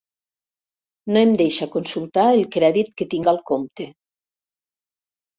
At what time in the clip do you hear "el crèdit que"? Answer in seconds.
2.37-3.07